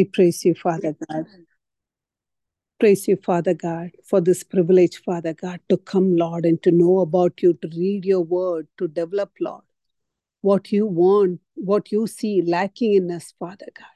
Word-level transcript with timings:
We 0.00 0.06
praise 0.06 0.44
you, 0.44 0.54
Father 0.54 0.96
God. 1.08 1.26
Praise 2.80 3.06
you, 3.06 3.16
Father 3.16 3.54
God, 3.54 3.92
for 4.04 4.20
this 4.20 4.42
privilege, 4.42 5.00
Father 5.04 5.34
God, 5.34 5.60
to 5.68 5.76
come, 5.76 6.16
Lord, 6.16 6.44
and 6.44 6.60
to 6.64 6.72
know 6.72 6.98
about 6.98 7.40
you, 7.40 7.52
to 7.62 7.68
read 7.76 8.04
your 8.04 8.22
word, 8.22 8.66
to 8.78 8.88
develop, 8.88 9.30
Lord, 9.40 9.62
what 10.40 10.72
you 10.72 10.86
want, 10.86 11.40
what 11.54 11.92
you 11.92 12.08
see 12.08 12.42
lacking 12.42 12.94
in 12.94 13.10
us, 13.12 13.32
Father 13.38 13.68
God. 13.78 13.86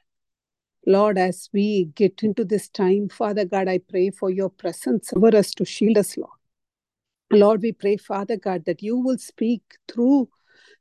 Lord, 0.87 1.17
as 1.17 1.49
we 1.51 1.91
get 1.95 2.23
into 2.23 2.45
this 2.45 2.69
time, 2.69 3.09
Father 3.09 3.43
God, 3.43 3.67
I 3.67 3.79
pray 3.79 4.09
for 4.09 4.29
your 4.29 4.49
presence 4.49 5.11
over 5.13 5.35
us 5.35 5.51
to 5.55 5.65
shield 5.65 5.97
us, 5.97 6.15
Lord. 6.15 6.31
Lord, 7.29 7.61
we 7.61 7.73
pray, 7.73 7.97
Father 7.97 8.37
God, 8.37 8.63
that 8.65 8.81
you 8.81 8.97
will 8.97 9.17
speak 9.17 9.63
through 9.91 10.29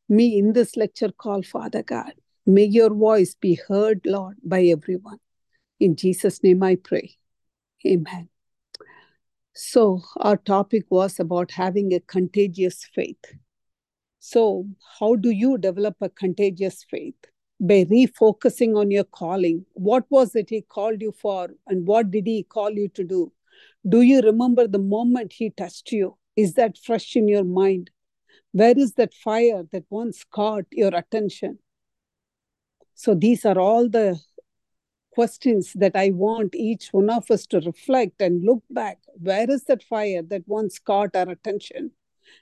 me 0.09 0.39
in 0.39 0.53
this 0.53 0.77
lecture 0.77 1.11
call, 1.11 1.43
Father 1.43 1.83
God. 1.83 2.13
May 2.51 2.65
your 2.65 2.95
voice 2.95 3.35
be 3.35 3.61
heard, 3.69 4.01
Lord, 4.07 4.39
by 4.43 4.63
everyone. 4.63 5.19
In 5.81 5.97
Jesus' 5.97 6.43
name 6.43 6.63
I 6.63 6.77
pray. 6.77 7.11
Amen. 7.87 8.31
So, 9.55 10.01
our 10.17 10.39
topic 10.39 10.85
was 10.89 11.21
about 11.21 11.51
having 11.51 11.93
a 11.93 12.01
contagious 12.01 12.89
faith. 12.95 13.23
So, 14.19 14.65
how 14.99 15.17
do 15.17 15.29
you 15.29 15.59
develop 15.59 15.97
a 16.01 16.09
contagious 16.09 16.87
faith? 16.91 17.23
By 17.61 17.85
refocusing 17.85 18.79
on 18.79 18.91
your 18.91 19.05
calling. 19.05 19.67
What 19.75 20.07
was 20.09 20.35
it 20.35 20.49
He 20.49 20.63
called 20.63 21.03
you 21.03 21.13
for, 21.13 21.51
and 21.67 21.87
what 21.87 22.11
did 22.11 22.27
He 22.27 22.45
call 22.45 22.71
you 22.71 22.89
to 22.89 23.05
do? 23.05 23.31
Do 23.87 24.01
you 24.01 24.23
remember 24.23 24.67
the 24.67 24.79
moment 24.79 25.35
He 25.35 25.51
touched 25.51 25.93
you? 25.93 26.17
Is 26.35 26.55
that 26.55 26.79
fresh 26.79 27.15
in 27.15 27.29
your 27.29 27.45
mind? 27.45 27.91
Where 28.53 28.79
is 28.79 28.95
that 28.95 29.13
fire 29.13 29.65
that 29.71 29.85
once 29.91 30.25
caught 30.25 30.65
your 30.73 30.95
attention? 30.95 31.59
So, 32.99 33.15
these 33.15 33.45
are 33.45 33.61
all 33.61 33.89
the 33.89 34.21
questions 35.13 35.73
that 35.75 35.95
I 35.95 36.11
want 36.11 36.57
each 36.57 36.89
one 36.89 37.09
of 37.11 37.31
us 37.31 37.47
to 37.47 37.61
reflect 37.61 38.21
and 38.21 38.45
look 38.45 38.65
back. 38.71 38.99
Where 39.15 39.49
is 39.49 39.63
that 39.67 39.85
fire 39.85 40.23
that 40.23 40.43
once 40.49 40.81
caught 40.81 41.15
our 41.15 41.31
attention? 41.31 41.93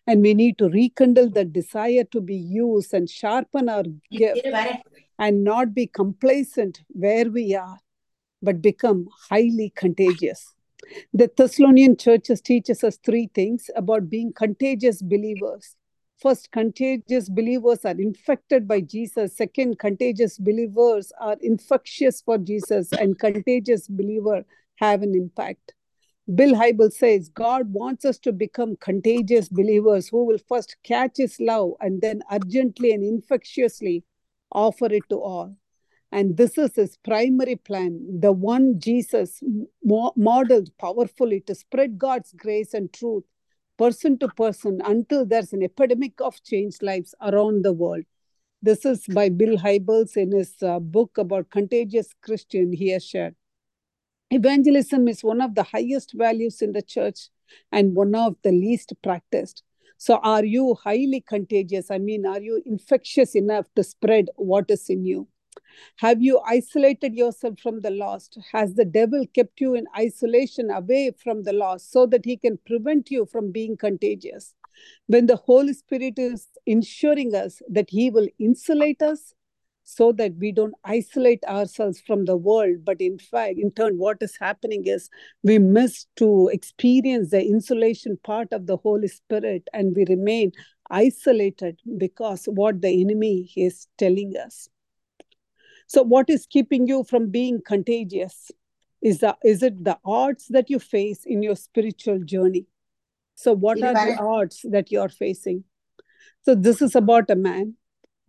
And 0.06 0.22
we 0.22 0.32
need 0.32 0.56
to 0.56 0.70
rekindle 0.70 1.28
the 1.28 1.44
desire 1.44 2.04
to 2.04 2.22
be 2.22 2.36
used 2.36 2.94
and 2.94 3.08
sharpen 3.08 3.68
our 3.68 3.82
gift 4.10 4.48
and 5.18 5.44
not 5.44 5.74
be 5.74 5.88
complacent 5.88 6.80
where 6.88 7.30
we 7.30 7.54
are, 7.54 7.78
but 8.40 8.62
become 8.62 9.08
highly 9.28 9.74
contagious. 9.76 10.54
The 11.12 11.30
Thessalonian 11.36 11.98
churches 11.98 12.40
teaches 12.40 12.82
us 12.82 12.96
three 13.04 13.28
things 13.34 13.68
about 13.76 14.08
being 14.08 14.32
contagious 14.32 15.02
believers. 15.02 15.76
First, 16.18 16.50
contagious 16.50 17.28
believers 17.28 17.84
are 17.84 17.98
infected 17.98 18.66
by 18.66 18.80
Jesus. 18.80 19.36
Second, 19.36 19.78
contagious 19.78 20.38
believers 20.38 21.12
are 21.20 21.36
infectious 21.42 22.22
for 22.22 22.38
Jesus, 22.38 22.90
and 22.92 23.18
contagious 23.18 23.86
believers 23.86 24.44
have 24.76 25.02
an 25.02 25.14
impact. 25.14 25.74
Bill 26.34 26.54
Hybels 26.54 26.94
says 26.94 27.28
God 27.28 27.72
wants 27.72 28.04
us 28.04 28.18
to 28.20 28.32
become 28.32 28.76
contagious 28.76 29.48
believers 29.48 30.08
who 30.08 30.24
will 30.24 30.38
first 30.48 30.76
catch 30.82 31.18
His 31.18 31.38
love 31.38 31.72
and 31.80 32.00
then 32.00 32.22
urgently 32.32 32.92
and 32.92 33.04
infectiously 33.04 34.02
offer 34.50 34.86
it 34.86 35.04
to 35.10 35.16
all. 35.16 35.54
And 36.12 36.36
this 36.36 36.56
is 36.56 36.74
His 36.76 36.96
primary 36.96 37.56
plan, 37.56 38.20
the 38.20 38.32
one 38.32 38.80
Jesus 38.80 39.42
modeled 39.84 40.70
powerfully 40.78 41.40
to 41.40 41.54
spread 41.54 41.98
God's 41.98 42.32
grace 42.32 42.72
and 42.72 42.90
truth 42.92 43.24
person 43.78 44.18
to 44.18 44.28
person 44.28 44.80
until 44.84 45.24
there's 45.24 45.52
an 45.52 45.62
epidemic 45.62 46.20
of 46.20 46.42
changed 46.42 46.82
lives 46.82 47.14
around 47.20 47.64
the 47.64 47.72
world. 47.72 48.04
This 48.62 48.84
is 48.84 49.06
by 49.06 49.28
Bill 49.28 49.56
Hybels 49.58 50.16
in 50.16 50.32
his 50.32 50.54
uh, 50.62 50.80
book 50.80 51.18
about 51.18 51.50
contagious 51.50 52.14
Christian 52.22 52.72
he 52.72 52.88
has 52.90 53.04
shared. 53.04 53.34
Evangelism 54.30 55.06
is 55.08 55.22
one 55.22 55.40
of 55.40 55.54
the 55.54 55.62
highest 55.62 56.12
values 56.14 56.60
in 56.62 56.72
the 56.72 56.82
church 56.82 57.28
and 57.70 57.94
one 57.94 58.14
of 58.14 58.36
the 58.42 58.50
least 58.50 58.92
practiced. 59.02 59.62
So, 59.98 60.16
are 60.16 60.44
you 60.44 60.74
highly 60.82 61.24
contagious? 61.26 61.90
I 61.90 61.98
mean, 61.98 62.26
are 62.26 62.40
you 62.40 62.62
infectious 62.66 63.34
enough 63.34 63.66
to 63.76 63.82
spread 63.82 64.28
what 64.36 64.70
is 64.70 64.90
in 64.90 65.04
you? 65.06 65.28
Have 65.96 66.22
you 66.22 66.40
isolated 66.46 67.14
yourself 67.14 67.58
from 67.58 67.80
the 67.80 67.90
lost? 67.90 68.38
Has 68.52 68.74
the 68.74 68.84
devil 68.84 69.24
kept 69.34 69.60
you 69.60 69.74
in 69.74 69.86
isolation 69.98 70.70
away 70.70 71.12
from 71.22 71.42
the 71.42 71.52
lost 71.52 71.92
so 71.92 72.06
that 72.06 72.24
he 72.24 72.36
can 72.36 72.58
prevent 72.66 73.10
you 73.10 73.26
from 73.26 73.52
being 73.52 73.76
contagious? 73.76 74.54
When 75.06 75.26
the 75.26 75.36
Holy 75.36 75.72
Spirit 75.72 76.18
is 76.18 76.48
ensuring 76.66 77.34
us 77.34 77.62
that 77.68 77.90
he 77.90 78.10
will 78.10 78.28
insulate 78.38 79.02
us 79.02 79.34
so 79.88 80.10
that 80.10 80.34
we 80.38 80.50
don't 80.50 80.74
isolate 80.84 81.44
ourselves 81.44 82.00
from 82.00 82.24
the 82.24 82.36
world, 82.36 82.84
but 82.84 83.00
in 83.00 83.18
fact, 83.18 83.54
in 83.56 83.70
turn, 83.70 83.98
what 83.98 84.18
is 84.20 84.36
happening 84.38 84.84
is 84.84 85.08
we 85.44 85.60
miss 85.60 86.06
to 86.16 86.50
experience 86.52 87.30
the 87.30 87.40
insulation 87.40 88.18
part 88.24 88.52
of 88.52 88.66
the 88.66 88.76
Holy 88.76 89.06
Spirit 89.06 89.68
and 89.72 89.94
we 89.94 90.04
remain 90.08 90.50
isolated 90.90 91.80
because 91.96 92.46
what 92.46 92.82
the 92.82 93.00
enemy 93.00 93.50
is 93.56 93.86
telling 93.96 94.34
us. 94.36 94.68
So, 95.86 96.02
what 96.02 96.28
is 96.28 96.46
keeping 96.46 96.86
you 96.86 97.04
from 97.04 97.30
being 97.30 97.60
contagious? 97.64 98.50
Is, 99.02 99.18
the, 99.18 99.36
is 99.44 99.62
it 99.62 99.84
the 99.84 99.98
odds 100.04 100.46
that 100.48 100.68
you 100.68 100.78
face 100.78 101.24
in 101.24 101.42
your 101.42 101.56
spiritual 101.56 102.20
journey? 102.20 102.66
So, 103.34 103.52
what 103.52 103.82
are 103.82 103.92
the 103.94 104.18
odds 104.20 104.64
that 104.70 104.90
you 104.90 105.00
are 105.00 105.08
facing? 105.08 105.64
So, 106.42 106.54
this 106.54 106.82
is 106.82 106.96
about 106.96 107.30
a 107.30 107.36
man. 107.36 107.74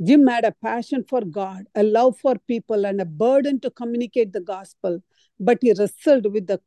Jim 0.04 0.28
had 0.28 0.46
a 0.46 0.52
passion 0.52 1.04
for 1.04 1.22
God, 1.22 1.66
a 1.74 1.82
love 1.82 2.20
for 2.20 2.36
people, 2.48 2.86
and 2.86 3.02
a 3.02 3.06
burden 3.06 3.60
to 3.62 3.72
communicate 3.72 4.32
the 4.32 4.42
gospel. 4.42 5.02
But 5.40 5.58
he 5.62 5.74
wrestled 5.74 6.32
with 6.32 6.46
the 6.46 6.62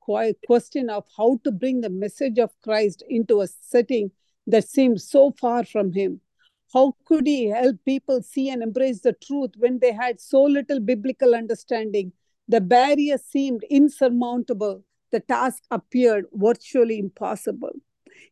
question 0.46 0.90
of 0.90 1.06
how 1.16 1.38
to 1.44 1.52
bring 1.52 1.80
the 1.80 1.90
message 1.90 2.38
of 2.38 2.50
Christ 2.62 3.04
into 3.08 3.40
a 3.40 3.46
setting 3.46 4.10
that 4.48 4.68
seemed 4.68 5.00
so 5.00 5.32
far 5.40 5.64
from 5.64 5.92
him. 5.92 6.20
How 6.72 6.94
could 7.04 7.26
he 7.26 7.47
help 7.47 7.76
people 7.84 8.22
see 8.22 8.48
and 8.48 8.62
embrace 8.62 9.00
the 9.00 9.12
truth 9.12 9.50
when 9.56 9.81
they 9.81 9.92
had 9.92 10.20
so 10.20 10.42
little 10.42 10.78
biblical 10.78 11.34
understanding? 11.34 12.12
The 12.47 12.60
barrier 12.60 13.19
seemed 13.19 13.64
insurmountable. 13.64 14.84
The 15.10 15.20
task 15.20 15.64
appeared 15.70 16.26
virtually 16.32 16.98
impossible. 16.98 17.72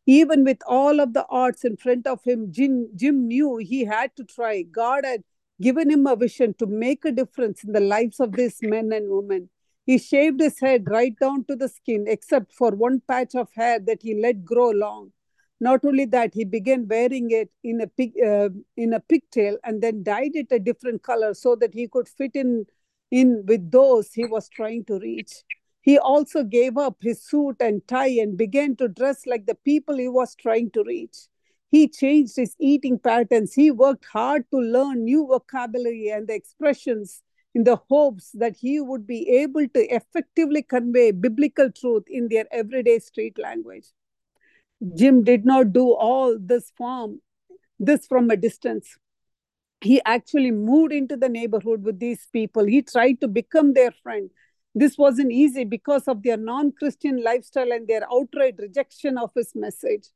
Even 0.07 0.45
with 0.45 0.59
all 0.67 1.01
of 1.01 1.15
the 1.15 1.27
odds 1.29 1.65
in 1.65 1.77
front 1.77 2.07
of 2.07 2.23
him, 2.25 2.53
Jim, 2.53 2.89
Jim 2.95 3.27
knew 3.27 3.57
he 3.57 3.85
had 3.85 4.15
to 4.17 4.25
try. 4.25 4.63
God 4.63 5.05
had 5.05 5.25
given 5.61 5.91
him 5.91 6.07
a 6.07 6.15
vision 6.15 6.55
to 6.55 6.67
make 6.67 7.05
a 7.05 7.13
difference 7.13 7.65
in 7.65 7.73
the 7.73 7.81
lives 7.81 8.21
of 8.21 8.33
these 8.33 8.59
men 8.63 8.93
and 8.93 9.11
women. 9.11 9.51
He 9.85 9.99
shaved 9.99 10.41
his 10.41 10.61
head 10.61 10.85
right 10.89 11.15
down 11.19 11.45
to 11.47 11.57
the 11.57 11.69
skin, 11.69 12.05
except 12.07 12.53
for 12.53 12.71
one 12.71 13.03
patch 13.09 13.35
of 13.35 13.49
hair 13.55 13.81
that 13.81 14.03
he 14.03 14.21
let 14.21 14.45
grow 14.45 14.71
long. 14.71 15.13
Not 15.61 15.85
only 15.85 16.05
that, 16.07 16.35
he 16.35 16.45
began 16.45 16.87
wearing 16.87 17.31
it 17.31 17.51
in 17.65 17.81
a 17.81 17.87
pig, 17.87 18.13
uh, 18.25 18.51
in 18.77 18.93
a 18.93 19.01
pigtail 19.01 19.57
and 19.65 19.83
then 19.83 20.03
dyed 20.05 20.33
it 20.35 20.49
a 20.53 20.59
different 20.59 21.03
color 21.03 21.35
so 21.35 21.57
that 21.57 21.75
he 21.75 21.89
could 21.89 22.09
fit 22.09 22.33
in 22.35 22.67
in 23.11 23.45
with 23.47 23.71
those 23.71 24.13
he 24.13 24.27
was 24.27 24.49
trying 24.49 24.85
to 24.85 24.99
reach. 24.99 25.33
He 25.81 25.99
also 25.99 26.45
gave 26.45 26.77
up 26.77 26.97
his 27.01 27.23
suit 27.23 27.57
and 27.61 27.87
tie 27.89 28.19
and 28.21 28.37
began 28.37 28.77
to 28.77 28.89
dress 28.89 29.27
like 29.27 29.47
the 29.47 29.55
people 29.55 29.97
he 29.97 30.09
was 30.09 30.35
trying 30.35 30.71
to 30.73 30.85
reach. 30.85 31.17
He 31.71 31.89
changed 31.89 32.37
his 32.37 32.55
eating 32.59 32.99
patterns. 32.99 33.55
He 33.55 33.71
worked 33.71 34.05
hard 34.07 34.45
to 34.51 34.59
learn 34.59 35.05
new 35.05 35.27
vocabulary 35.27 36.09
and 36.09 36.29
the 36.29 36.35
expressions 36.35 37.23
in 37.55 37.65
the 37.65 37.77
hopes 37.89 38.31
that 38.33 38.57
he 38.57 38.81
would 38.81 39.07
be 39.07 39.29
able 39.29 39.67
to 39.69 39.95
effectively 39.95 40.63
convey 40.63 41.11
biblical 41.11 41.71
truth 41.71 42.05
in 42.09 42.29
their 42.29 42.47
everyday 42.53 42.99
street 42.99 43.39
language. 43.39 43.87
Jim 44.95 45.25
did 45.25 45.45
not 45.45 45.73
do 45.73 45.93
all 45.93 46.37
this 46.39 46.73
from 46.77 47.21
this 47.79 48.07
from 48.07 48.31
a 48.31 48.37
distance. 48.37 48.97
He 49.81 50.01
actually 50.05 50.51
moved 50.51 50.93
into 50.93 51.17
the 51.17 51.29
neighborhood 51.29 51.85
with 51.85 52.01
these 52.01 52.27
people. 52.33 52.65
He 52.65 52.83
tried 52.83 53.21
to 53.21 53.29
become 53.29 53.75
their 53.75 53.93
friend. 53.93 54.31
This 54.75 54.99
wasn't 54.99 55.33
easy 55.33 55.65
because 55.65 56.09
of 56.09 56.23
their 56.23 56.37
non-Christian 56.37 57.23
lifestyle 57.23 57.73
and 57.73 57.87
their 57.87 58.03
outright 58.13 58.57
rejection 58.59 59.17
of 59.17 59.31
his 59.35 59.53
message. 59.55 60.09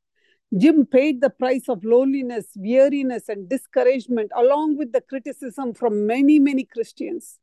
Jim 0.57 0.85
paid 0.85 1.21
the 1.21 1.31
price 1.31 1.69
of 1.69 1.85
loneliness, 1.85 2.49
weariness, 2.57 3.29
and 3.29 3.49
discouragement, 3.49 4.31
along 4.37 4.77
with 4.77 4.93
the 4.93 5.01
criticism 5.01 5.73
from 5.73 6.07
many, 6.07 6.39
many 6.39 6.65
Christians. 6.65 7.39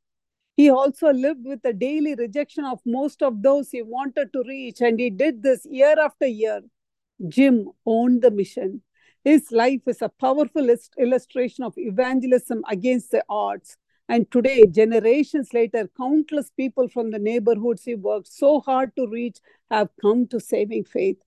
He 0.56 0.70
also 0.70 1.12
lived 1.12 1.46
with 1.46 1.62
the 1.64 1.74
daily 1.74 2.16
rejection 2.16 2.66
of 2.66 2.80
most 2.86 3.24
of 3.24 3.42
those 3.42 3.72
he 3.72 3.82
wanted 3.82 4.32
to 4.34 4.44
reach, 4.46 4.82
and 4.82 5.00
he 5.00 5.10
did 5.10 5.42
this 5.42 5.66
year 5.66 5.96
after 6.00 6.28
year. 6.28 6.62
Jim 7.28 7.70
owned 7.86 8.22
the 8.22 8.32
mission. 8.32 8.82
His 9.24 9.52
life 9.52 9.82
is 9.88 10.02
a 10.02 10.10
powerful 10.10 10.70
illustration 10.98 11.64
of 11.64 11.78
evangelism 11.78 12.64
against 12.70 13.12
the 13.12 13.24
odds. 13.30 13.78
And 14.08 14.30
today, 14.32 14.66
generations 14.66 15.54
later, 15.54 15.90
countless 15.96 16.50
people 16.50 16.88
from 16.88 17.12
the 17.12 17.20
neighborhoods 17.20 17.84
he 17.84 17.96
worked 17.96 18.28
so 18.28 18.60
hard 18.62 18.96
to 18.96 19.08
reach 19.08 19.38
have 19.70 19.90
come 20.02 20.28
to 20.28 20.40
saving 20.40 20.86
faith. 20.86 21.18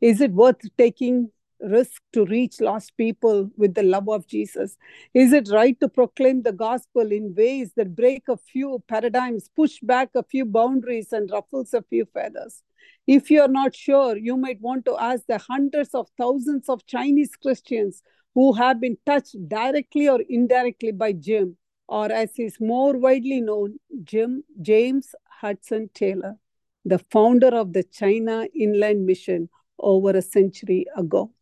Is 0.00 0.20
it 0.20 0.32
worth 0.32 0.60
taking 0.76 1.30
risk 1.60 2.02
to 2.12 2.24
reach 2.26 2.60
lost 2.60 2.96
people 2.96 3.50
with 3.56 3.74
the 3.74 3.82
love 3.82 4.08
of 4.08 4.26
Jesus? 4.26 4.76
Is 5.14 5.32
it 5.32 5.48
right 5.50 5.78
to 5.80 5.88
proclaim 5.88 6.42
the 6.42 6.52
gospel 6.52 7.12
in 7.12 7.34
ways 7.34 7.72
that 7.76 7.94
break 7.94 8.24
a 8.28 8.36
few 8.36 8.82
paradigms, 8.88 9.50
push 9.54 9.78
back 9.80 10.10
a 10.14 10.22
few 10.22 10.44
boundaries, 10.44 11.12
and 11.12 11.30
ruffles 11.30 11.74
a 11.74 11.82
few 11.82 12.06
feathers? 12.06 12.62
If 13.06 13.30
you're 13.30 13.48
not 13.48 13.74
sure, 13.74 14.16
you 14.16 14.36
might 14.36 14.60
want 14.60 14.84
to 14.86 14.96
ask 14.98 15.24
the 15.26 15.38
hundreds 15.38 15.94
of 15.94 16.08
thousands 16.18 16.68
of 16.68 16.86
Chinese 16.86 17.36
Christians 17.36 18.02
who 18.34 18.52
have 18.52 18.80
been 18.80 18.98
touched 19.06 19.36
directly 19.48 20.08
or 20.08 20.20
indirectly 20.28 20.92
by 20.92 21.12
Jim, 21.12 21.56
or 21.88 22.10
as 22.12 22.38
is 22.38 22.58
more 22.60 22.98
widely 22.98 23.40
known, 23.40 23.78
Jim 24.04 24.44
James 24.60 25.14
Hudson 25.40 25.88
Taylor, 25.94 26.36
the 26.84 26.98
founder 27.10 27.48
of 27.48 27.72
the 27.72 27.82
China 27.82 28.46
Inland 28.54 29.06
Mission 29.06 29.48
over 29.78 30.10
a 30.10 30.22
century 30.22 30.86
ago. 30.96 31.32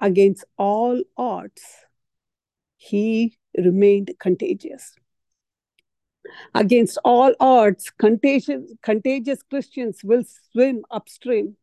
Against 0.00 0.44
all 0.56 1.02
odds, 1.16 1.62
he 2.76 3.36
remained 3.56 4.12
contagious. 4.20 4.94
Against 6.54 6.98
all 7.04 7.34
odds, 7.40 7.90
contagious, 7.90 8.72
contagious 8.82 9.42
Christians 9.42 10.00
will 10.04 10.22
swim 10.52 10.84
upstream. 10.90 11.56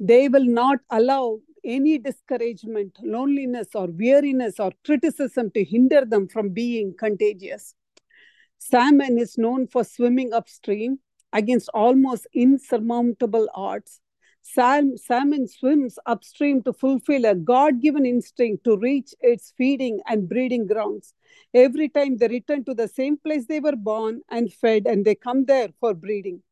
They 0.00 0.28
will 0.28 0.44
not 0.44 0.80
allow 0.90 1.38
any 1.64 1.98
discouragement, 1.98 2.98
loneliness, 3.02 3.68
or 3.74 3.86
weariness 3.86 4.58
or 4.58 4.72
criticism 4.84 5.50
to 5.52 5.64
hinder 5.64 6.04
them 6.04 6.28
from 6.28 6.50
being 6.50 6.94
contagious. 6.98 7.74
Salmon 8.58 9.18
is 9.18 9.38
known 9.38 9.66
for 9.66 9.84
swimming 9.84 10.32
upstream 10.32 10.98
against 11.32 11.68
almost 11.74 12.26
insurmountable 12.32 13.48
odds. 13.54 14.00
Sal- 14.46 14.96
salmon 14.96 15.48
swims 15.48 15.98
upstream 16.06 16.62
to 16.62 16.72
fulfill 16.72 17.24
a 17.24 17.34
God 17.34 17.80
given 17.80 18.04
instinct 18.06 18.62
to 18.64 18.76
reach 18.76 19.14
its 19.20 19.52
feeding 19.56 20.00
and 20.06 20.28
breeding 20.28 20.66
grounds. 20.66 21.14
Every 21.52 21.88
time 21.88 22.18
they 22.18 22.28
return 22.28 22.62
to 22.66 22.74
the 22.74 22.86
same 22.86 23.16
place 23.16 23.46
they 23.46 23.58
were 23.58 23.74
born 23.74 24.20
and 24.28 24.52
fed, 24.52 24.86
and 24.86 25.04
they 25.04 25.14
come 25.14 25.46
there 25.46 25.70
for 25.80 25.94
breeding. 25.94 26.42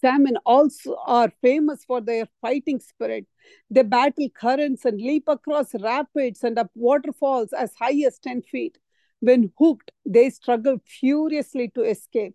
Salmon 0.00 0.38
also 0.46 0.96
are 1.06 1.30
famous 1.42 1.84
for 1.84 2.00
their 2.00 2.26
fighting 2.40 2.80
spirit. 2.80 3.26
They 3.70 3.82
battle 3.82 4.28
currents 4.30 4.84
and 4.84 4.98
leap 5.00 5.24
across 5.28 5.74
rapids 5.74 6.42
and 6.42 6.58
up 6.58 6.70
waterfalls 6.74 7.52
as 7.52 7.74
high 7.74 8.00
as 8.06 8.18
10 8.18 8.42
feet. 8.42 8.78
When 9.20 9.52
hooked, 9.58 9.90
they 10.06 10.30
struggle 10.30 10.78
furiously 10.86 11.68
to 11.74 11.82
escape. 11.82 12.34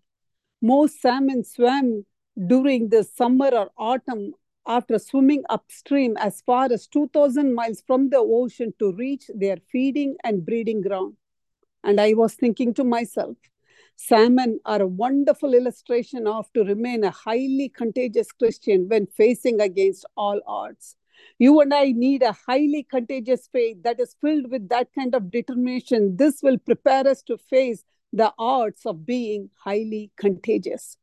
Most 0.61 1.01
salmon 1.01 1.43
swim 1.43 2.05
during 2.47 2.89
the 2.89 3.03
summer 3.03 3.49
or 3.49 3.71
autumn 3.77 4.33
after 4.65 4.97
swimming 4.99 5.43
upstream 5.49 6.15
as 6.17 6.41
far 6.41 6.71
as 6.71 6.87
2,000 6.87 7.53
miles 7.53 7.83
from 7.85 8.09
the 8.09 8.17
ocean 8.17 8.73
to 8.79 8.93
reach 8.93 9.29
their 9.33 9.57
feeding 9.71 10.15
and 10.23 10.45
breeding 10.45 10.81
ground. 10.81 11.15
And 11.83 11.99
I 11.99 12.13
was 12.13 12.33
thinking 12.35 12.73
to 12.75 12.83
myself, 12.83 13.35
salmon 13.95 14.59
are 14.65 14.81
a 14.81 14.87
wonderful 14.87 15.53
illustration 15.53 16.27
of 16.27 16.51
to 16.53 16.63
remain 16.63 17.03
a 17.03 17.11
highly 17.11 17.69
contagious 17.69 18.31
Christian 18.31 18.87
when 18.87 19.07
facing 19.07 19.59
against 19.59 20.05
all 20.15 20.39
odds. 20.47 20.95
You 21.39 21.59
and 21.61 21.73
I 21.73 21.91
need 21.91 22.21
a 22.21 22.35
highly 22.47 22.83
contagious 22.83 23.47
faith 23.51 23.83
that 23.83 23.99
is 23.99 24.15
filled 24.21 24.49
with 24.49 24.69
that 24.69 24.89
kind 24.93 25.13
of 25.15 25.31
determination. 25.31 26.15
This 26.17 26.41
will 26.41 26.57
prepare 26.57 27.07
us 27.07 27.21
to 27.23 27.37
face 27.37 27.83
the 28.11 28.33
odds 28.37 28.85
of 28.85 29.05
being 29.05 29.49
highly 29.63 30.11
contagious. 30.17 30.97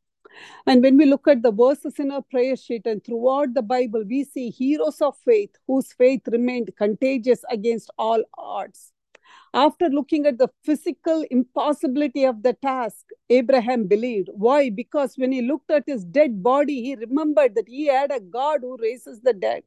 And 0.67 0.83
when 0.83 0.97
we 0.97 1.07
look 1.07 1.29
at 1.29 1.43
the 1.43 1.53
verses 1.53 1.99
in 1.99 2.11
our 2.11 2.23
prayer 2.23 2.57
sheet 2.57 2.87
and 2.87 3.03
throughout 3.03 3.55
the 3.55 3.63
Bible, 3.63 4.05
we 4.07 4.25
see 4.25 4.51
heroes 4.51 5.01
of 5.01 5.17
faith 5.19 5.57
whose 5.67 5.93
faith 5.93 6.23
remained 6.31 6.71
contagious 6.77 7.43
against 7.51 7.91
all 7.99 8.23
odds. 8.37 8.93
After 9.53 9.89
looking 9.89 10.27
at 10.27 10.39
the 10.39 10.49
physical 10.63 11.25
impossibility 11.31 12.25
of 12.25 12.43
the 12.43 12.53
task, 12.53 13.07
Abraham 13.29 13.89
believed. 13.89 14.29
Why? 14.33 14.71
Because 14.71 15.17
when 15.17 15.33
he 15.33 15.43
looked 15.43 15.73
at 15.73 15.85
his 15.87 16.05
dead 16.05 16.43
body, 16.43 16.83
he 16.83 16.95
remembered 16.95 17.57
that 17.57 17.69
he 17.69 17.87
had 17.87 18.13
a 18.13 18.21
God 18.21 18.61
who 18.63 18.77
raises 18.81 19.21
the 19.21 19.33
dead. 19.33 19.65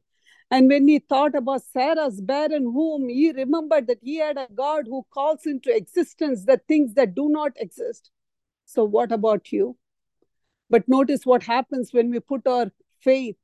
And 0.50 0.68
when 0.68 0.88
he 0.88 1.00
thought 1.00 1.34
about 1.34 1.62
Sarah's 1.64 2.20
barren 2.20 2.72
womb, 2.72 3.08
he 3.08 3.32
remembered 3.32 3.86
that 3.88 3.98
he 4.02 4.16
had 4.16 4.38
a 4.38 4.48
God 4.54 4.86
who 4.86 5.04
calls 5.12 5.44
into 5.46 5.74
existence 5.74 6.44
the 6.44 6.60
things 6.68 6.94
that 6.94 7.14
do 7.14 7.28
not 7.28 7.52
exist. 7.56 8.10
So, 8.64 8.84
what 8.84 9.12
about 9.12 9.52
you? 9.52 9.76
But 10.70 10.88
notice 10.88 11.24
what 11.24 11.42
happens 11.42 11.92
when 11.92 12.10
we 12.10 12.20
put 12.20 12.46
our 12.46 12.72
faith 13.02 13.36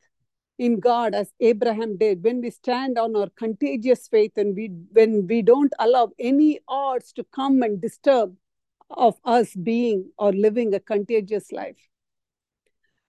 in 0.59 0.79
God 0.79 1.15
as 1.15 1.33
Abraham 1.41 1.97
did, 1.97 2.23
when 2.23 2.41
we 2.41 2.51
stand 2.51 2.99
on 2.99 3.17
our 3.17 3.31
contagious 3.31 4.09
faith 4.09 4.33
and 4.37 4.55
we 4.55 4.69
when 4.93 5.27
we 5.27 5.43
don't 5.43 5.73
allow 5.79 6.11
any 6.19 6.61
odds 6.69 7.13
to 7.15 7.25
come 7.25 7.63
and 7.63 7.81
disturb 7.81 8.37
of 8.91 9.15
us 9.25 9.55
being 9.55 10.11
or 10.19 10.33
living 10.33 10.75
a 10.75 10.81
contagious 10.81 11.53
life. 11.53 11.79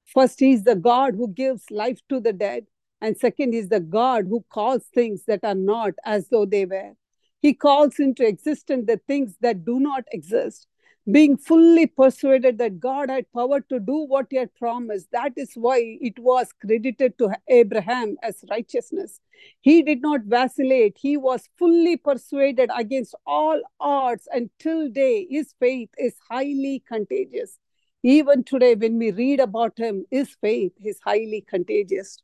First, 0.05 0.39
He's 0.39 0.63
the 0.63 0.75
God 0.75 1.15
who 1.15 1.27
gives 1.29 1.71
life 1.71 1.99
to 2.09 2.19
the 2.19 2.33
dead. 2.33 2.67
And 3.01 3.17
second 3.17 3.55
is 3.55 3.69
the 3.69 3.79
God 3.79 4.27
who 4.27 4.45
calls 4.49 4.83
things 4.93 5.23
that 5.25 5.43
are 5.43 5.55
not 5.55 5.93
as 6.05 6.27
though 6.29 6.45
they 6.45 6.65
were. 6.65 6.93
He 7.41 7.53
calls 7.53 7.99
into 7.99 8.25
existence 8.25 8.85
the 8.85 8.97
things 9.07 9.35
that 9.41 9.65
do 9.65 9.79
not 9.79 10.03
exist 10.11 10.67
being 11.09 11.35
fully 11.35 11.87
persuaded 11.87 12.59
that 12.59 12.79
God 12.79 13.09
had 13.09 13.31
power 13.33 13.59
to 13.61 13.79
do 13.79 14.05
what 14.05 14.27
he 14.29 14.37
had 14.37 14.53
promised. 14.55 15.07
That 15.11 15.33
is 15.35 15.53
why 15.55 15.97
it 15.99 16.19
was 16.19 16.53
credited 16.59 17.17
to 17.17 17.31
Abraham 17.47 18.17
as 18.21 18.45
righteousness. 18.51 19.19
He 19.61 19.81
did 19.81 20.01
not 20.01 20.21
vacillate, 20.25 20.97
he 20.99 21.17
was 21.17 21.49
fully 21.57 21.97
persuaded 21.97 22.69
against 22.75 23.15
all 23.25 23.59
odds, 23.79 24.27
until 24.31 24.89
day, 24.89 25.25
his 25.29 25.55
faith 25.59 25.89
is 25.97 26.13
highly 26.29 26.83
contagious. 26.87 27.57
Even 28.03 28.43
today, 28.43 28.75
when 28.75 28.99
we 28.99 29.11
read 29.11 29.39
about 29.39 29.77
him, 29.77 30.05
his 30.11 30.35
faith 30.41 30.73
is 30.83 30.99
highly 31.03 31.43
contagious. 31.47 32.19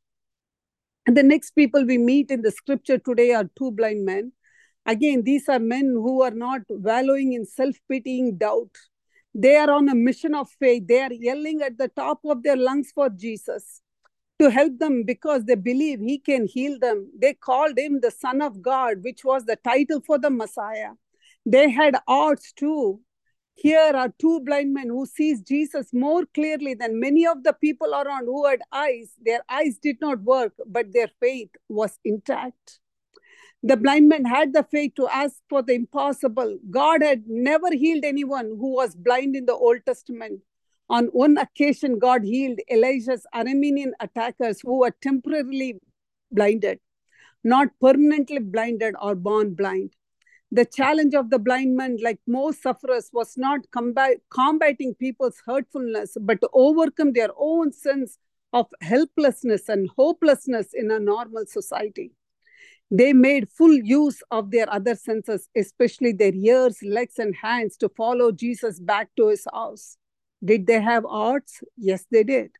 And 1.07 1.15
the 1.15 1.23
next 1.23 1.51
people 1.51 1.85
we 1.85 1.97
meet 1.97 2.29
in 2.29 2.41
the 2.41 2.51
scripture 2.51 2.97
today 2.97 3.33
are 3.33 3.49
two 3.57 3.71
blind 3.71 4.05
men 4.05 4.33
Again, 4.87 5.23
these 5.23 5.49
are 5.49 5.59
men 5.59 5.87
who 5.87 6.21
are 6.23 6.31
not 6.31 6.61
wallowing 6.69 7.33
in 7.33 7.45
self 7.45 7.75
pitying 7.91 8.37
doubt. 8.37 8.71
They 9.35 9.57
are 9.57 9.69
on 9.69 9.89
a 9.89 9.95
mission 9.95 10.33
of 10.33 10.49
faith. 10.49 10.87
They 10.87 11.01
are 11.01 11.11
yelling 11.11 11.61
at 11.61 11.77
the 11.77 11.89
top 11.89 12.21
of 12.23 12.41
their 12.41 12.55
lungs 12.55 12.91
for 12.95 13.09
Jesus 13.09 13.81
to 14.39 14.49
help 14.49 14.79
them 14.79 15.03
because 15.03 15.43
they 15.43 15.55
believe 15.55 15.99
he 15.99 16.19
can 16.19 16.47
heal 16.47 16.79
them. 16.79 17.11
They 17.19 17.33
called 17.33 17.77
him 17.77 17.99
the 17.99 18.11
Son 18.11 18.41
of 18.41 18.61
God, 18.61 19.03
which 19.03 19.25
was 19.25 19.45
the 19.45 19.57
title 19.57 20.01
for 20.05 20.17
the 20.17 20.29
Messiah. 20.29 20.91
They 21.45 21.69
had 21.69 21.97
odds 22.07 22.53
too. 22.53 23.01
Here 23.55 23.91
are 23.93 24.13
two 24.19 24.39
blind 24.41 24.73
men 24.73 24.87
who 24.87 25.05
sees 25.05 25.41
Jesus 25.41 25.89
more 25.91 26.25
clearly 26.33 26.75
than 26.75 26.99
many 26.99 27.25
of 27.25 27.43
the 27.43 27.53
people 27.53 27.93
around 27.93 28.25
who 28.25 28.45
had 28.45 28.61
eyes. 28.71 29.11
Their 29.19 29.41
eyes 29.49 29.79
did 29.81 29.97
not 29.99 30.21
work, 30.21 30.53
but 30.65 30.93
their 30.93 31.09
faith 31.19 31.49
was 31.67 31.99
intact. 32.05 32.79
The 33.67 33.75
blind 33.75 34.07
man 34.07 34.23
had 34.23 34.53
the 34.53 34.63
faith 34.63 34.93
to 34.95 35.09
ask 35.09 35.41
for 35.49 35.61
the 35.61 35.73
impossible. 35.73 36.57
God 36.71 37.03
had 37.03 37.23
never 37.27 37.69
healed 37.73 38.05
anyone 38.05 38.45
who 38.45 38.73
was 38.73 38.95
blind 38.95 39.35
in 39.35 39.45
the 39.45 39.55
Old 39.55 39.79
Testament. 39.85 40.39
On 40.89 41.07
one 41.07 41.37
occasion, 41.37 41.99
God 41.99 42.23
healed 42.23 42.61
Elijah's 42.71 43.25
Aramean 43.35 43.91
attackers 43.99 44.61
who 44.61 44.79
were 44.79 44.95
temporarily 45.01 45.81
blinded, 46.31 46.79
not 47.43 47.67
permanently 47.81 48.39
blinded 48.39 48.95
or 49.01 49.15
born 49.15 49.53
blind. 49.53 49.97
The 50.49 50.63
challenge 50.63 51.13
of 51.13 51.29
the 51.29 51.37
blind 51.37 51.75
man, 51.75 51.97
like 52.01 52.19
most 52.25 52.63
sufferers, 52.63 53.09
was 53.11 53.35
not 53.35 53.69
combat- 53.71 54.21
combating 54.29 54.95
people's 54.95 55.41
hurtfulness, 55.45 56.15
but 56.21 56.39
to 56.39 56.49
overcome 56.53 57.11
their 57.11 57.31
own 57.35 57.73
sense 57.73 58.17
of 58.53 58.67
helplessness 58.79 59.67
and 59.67 59.89
hopelessness 59.97 60.73
in 60.73 60.89
a 60.89 61.01
normal 61.01 61.45
society. 61.45 62.13
They 62.89 63.11
made 63.11 63.49
full 63.49 63.73
use 63.73 64.21
of 64.31 64.51
their 64.51 64.71
other 64.71 64.95
senses, 64.95 65.49
especially 65.55 66.13
their 66.13 66.33
ears, 66.33 66.77
legs, 66.83 67.19
and 67.19 67.35
hands, 67.35 67.75
to 67.77 67.89
follow 67.89 68.31
Jesus 68.31 68.79
back 68.79 69.09
to 69.17 69.27
his 69.27 69.45
house. 69.53 69.97
Did 70.43 70.67
they 70.67 70.81
have 70.81 71.05
arts? 71.05 71.61
Yes, 71.75 72.05
they 72.11 72.23
did. 72.23 72.51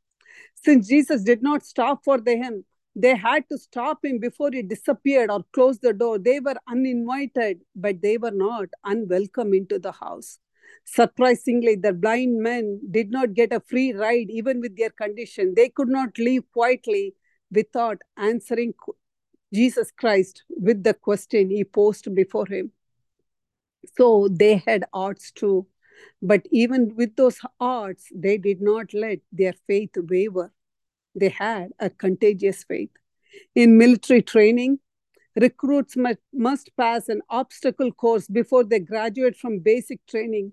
Since 0.55 0.89
Jesus 0.89 1.23
did 1.23 1.41
not 1.41 1.65
stop 1.65 2.03
for 2.03 2.19
them, 2.19 2.65
they 2.95 3.15
had 3.15 3.47
to 3.49 3.57
stop 3.57 4.03
him 4.03 4.17
before 4.19 4.49
he 4.51 4.63
disappeared 4.63 5.29
or 5.29 5.45
closed 5.53 5.81
the 5.83 5.93
door. 5.93 6.17
They 6.17 6.39
were 6.39 6.55
uninvited, 6.67 7.61
but 7.75 8.01
they 8.01 8.17
were 8.17 8.31
not 8.31 8.69
unwelcome 8.83 9.53
into 9.53 9.77
the 9.77 9.91
house. 9.91 10.39
Surprisingly, 10.83 11.75
the 11.75 11.93
blind 11.93 12.41
men 12.41 12.81
did 12.89 13.11
not 13.11 13.33
get 13.33 13.53
a 13.53 13.59
free 13.59 13.93
ride 13.93 14.29
even 14.29 14.59
with 14.59 14.75
their 14.75 14.89
condition. 14.89 15.53
They 15.55 15.69
could 15.69 15.89
not 15.89 16.17
leave 16.17 16.43
quietly 16.51 17.13
without 17.51 18.01
answering 18.17 18.73
Jesus 19.53 19.91
Christ 19.91 20.43
with 20.49 20.83
the 20.83 20.93
question 20.93 21.49
he 21.49 21.63
posed 21.63 22.13
before 22.13 22.45
him. 22.45 22.71
So 23.97 24.27
they 24.29 24.57
had 24.65 24.85
arts 24.93 25.31
too. 25.31 25.67
But 26.21 26.45
even 26.51 26.95
with 26.95 27.15
those 27.15 27.39
arts, 27.59 28.07
they 28.13 28.37
did 28.37 28.61
not 28.61 28.93
let 28.93 29.19
their 29.31 29.53
faith 29.65 29.91
waver. 29.95 30.51
They 31.15 31.29
had 31.29 31.69
a 31.79 31.89
contagious 31.89 32.63
faith. 32.63 32.91
In 33.55 33.77
military 33.77 34.21
training, 34.21 34.79
recruits 35.35 35.95
must 36.33 36.75
pass 36.77 37.09
an 37.09 37.21
obstacle 37.29 37.91
course 37.91 38.27
before 38.27 38.63
they 38.63 38.79
graduate 38.79 39.35
from 39.35 39.59
basic 39.59 40.05
training. 40.07 40.51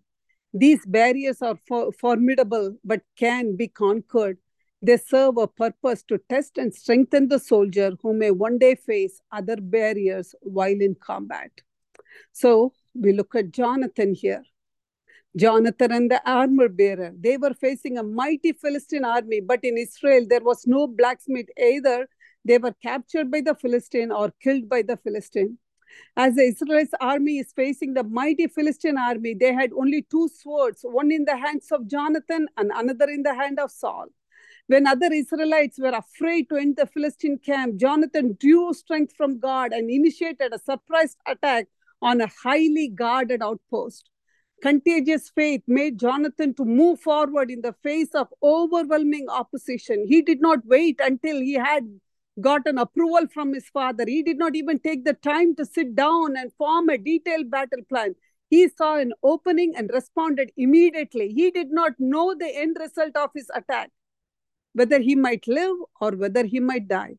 These 0.53 0.87
barriers 0.87 1.43
are 1.43 1.59
for 1.67 1.93
formidable 1.93 2.77
but 2.85 3.03
can 3.19 3.57
be 3.57 3.69
conquered. 3.69 4.39
They 4.85 4.99
serve 4.99 5.39
a 5.39 5.47
purpose 5.47 6.03
to 6.09 6.19
test 6.29 6.59
and 6.59 6.75
strengthen 6.75 7.29
the 7.29 7.39
soldier 7.39 7.93
who 8.03 8.13
may 8.13 8.31
one 8.31 8.59
day 8.59 8.75
face 8.75 9.23
other 9.33 9.57
barriers 9.57 10.35
while 10.43 10.79
in 10.79 10.95
combat. 10.97 11.51
So 12.33 12.75
we 12.93 13.15
look 13.15 13.35
at 13.35 13.51
Jonathan 13.51 14.13
here. 14.13 14.43
Jonathan 15.39 15.91
and 15.91 16.11
the 16.11 16.21
armor 16.31 16.69
bearer, 16.69 17.15
they 17.19 17.39
were 17.39 17.55
facing 17.55 17.97
a 17.97 18.03
mighty 18.03 18.53
Philistine 18.53 19.07
army, 19.07 19.41
but 19.41 19.65
in 19.65 19.79
Israel 19.79 20.27
there 20.29 20.43
was 20.43 20.67
no 20.67 20.87
blacksmith 20.87 21.49
either. 21.59 22.07
They 22.45 22.59
were 22.59 22.75
captured 22.83 23.31
by 23.31 23.41
the 23.41 23.55
Philistine 23.55 24.13
or 24.13 24.35
killed 24.43 24.69
by 24.69 24.83
the 24.83 24.99
Philistine. 24.99 25.57
As 26.15 26.35
the 26.35 26.43
Israel's 26.43 26.95
army 27.01 27.39
is 27.39 27.53
facing 27.57 27.95
the 27.95 28.05
mighty 28.05 28.49
Philistine 28.49 28.99
army, 28.99 29.33
they 29.33 29.55
had 29.55 29.73
only 29.73 30.03
two 30.11 30.29
swords, 30.29 30.81
one 30.83 31.11
in 31.11 31.25
the 31.25 31.39
hands 31.39 31.73
of 31.73 31.89
Jonathan 31.89 32.49
and 32.59 32.71
another 32.75 33.09
in 33.09 33.23
the 33.23 33.35
hand 33.35 33.59
of 33.59 33.71
Saul. 33.71 34.09
When 34.67 34.87
other 34.87 35.13
Israelites 35.13 35.79
were 35.79 35.91
afraid 35.91 36.49
to 36.49 36.57
enter 36.57 36.85
the 36.85 36.91
Philistine 36.91 37.39
camp, 37.39 37.77
Jonathan 37.77 38.37
drew 38.41 38.73
strength 38.73 39.15
from 39.15 39.39
God 39.39 39.73
and 39.73 39.91
initiated 39.91 40.55
a 40.55 40.59
surprise 40.59 41.17
attack 41.27 41.69
on 42.01 42.23
a 42.23 42.31
highly 42.43 42.89
guarded 42.89 43.43
outpost. 43.43 44.09
Contagious 44.63 45.29
faith 45.29 45.63
made 45.67 45.99
Jonathan 45.99 46.55
to 46.55 46.65
move 46.65 46.99
forward 47.01 47.51
in 47.51 47.61
the 47.61 47.75
face 47.83 48.15
of 48.15 48.29
overwhelming 48.43 49.29
opposition. 49.29 50.07
He 50.09 50.23
did 50.23 50.41
not 50.41 50.65
wait 50.65 50.99
until 50.99 51.41
he 51.41 51.55
had 51.55 51.85
gotten 52.41 52.79
approval 52.79 53.27
from 53.33 53.53
his 53.53 53.69
father. 53.69 54.05
He 54.07 54.23
did 54.23 54.39
not 54.39 54.57
even 54.57 54.79
take 54.79 55.05
the 55.05 55.13
time 55.13 55.55
to 55.57 55.67
sit 55.67 55.95
down 55.95 56.37
and 56.39 56.51
form 56.55 56.89
a 56.89 56.97
detailed 56.97 57.51
battle 57.51 57.83
plan. 57.91 58.15
He 58.49 58.69
saw 58.69 58.97
an 58.97 59.13
opening 59.23 59.75
and 59.77 59.91
responded 59.93 60.53
immediately. 60.57 61.29
He 61.29 61.51
did 61.51 61.71
not 61.71 61.93
know 61.99 62.35
the 62.35 62.51
end 62.55 62.79
result 62.81 63.15
of 63.17 63.31
his 63.35 63.51
attack, 63.55 63.91
whether 64.75 65.01
he 65.01 65.15
might 65.15 65.47
live 65.49 65.77
or 66.01 66.13
whether 66.13 66.45
he 66.45 66.61
might 66.61 66.89
die. 66.89 67.17